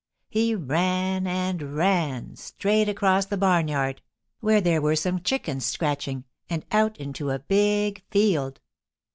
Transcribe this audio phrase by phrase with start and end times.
[0.29, 4.01] He ran and ran, straight across the barnyard,
[4.39, 8.61] where there were some chickens scratching, and out into a big field.